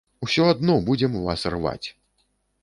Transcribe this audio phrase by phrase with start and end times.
[0.27, 1.87] Усё адно будзем вас рваць!